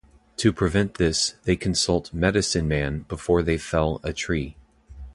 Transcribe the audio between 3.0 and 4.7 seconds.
before they fell a tree.